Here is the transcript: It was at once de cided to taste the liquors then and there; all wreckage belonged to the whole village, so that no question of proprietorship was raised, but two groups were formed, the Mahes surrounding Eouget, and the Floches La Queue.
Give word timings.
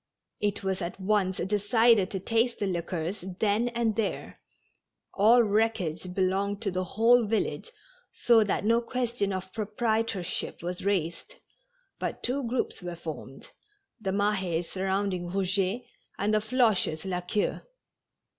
It 0.39 0.63
was 0.63 0.81
at 0.81 0.99
once 0.99 1.37
de 1.37 1.59
cided 1.59 2.09
to 2.09 2.19
taste 2.19 2.57
the 2.57 2.65
liquors 2.65 3.23
then 3.39 3.67
and 3.69 3.95
there; 3.95 4.39
all 5.13 5.43
wreckage 5.43 6.11
belonged 6.15 6.59
to 6.63 6.71
the 6.71 6.83
whole 6.83 7.27
village, 7.27 7.69
so 8.11 8.43
that 8.45 8.65
no 8.65 8.81
question 8.81 9.31
of 9.31 9.53
proprietorship 9.53 10.63
was 10.63 10.83
raised, 10.83 11.35
but 11.99 12.23
two 12.23 12.41
groups 12.47 12.81
were 12.81 12.95
formed, 12.95 13.51
the 13.99 14.09
Mahes 14.11 14.71
surrounding 14.71 15.29
Eouget, 15.33 15.85
and 16.17 16.33
the 16.33 16.39
Floches 16.41 17.05
La 17.05 17.21
Queue. 17.21 17.61